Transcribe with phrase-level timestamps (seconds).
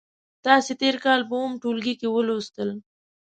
[0.45, 2.69] تاسې تېر کال په اووم ټولګي کې ولوستل.